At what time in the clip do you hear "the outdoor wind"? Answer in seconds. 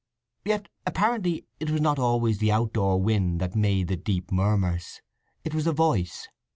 2.39-3.39